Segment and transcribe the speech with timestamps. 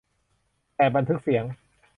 [0.75, 1.43] แถบบันทึกเสียง